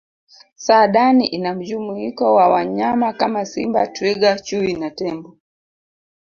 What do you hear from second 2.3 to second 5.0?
wa wanyama Kama simba twiga chui na